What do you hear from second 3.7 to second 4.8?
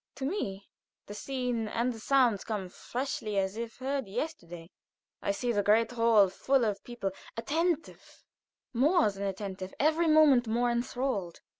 heard yesterday.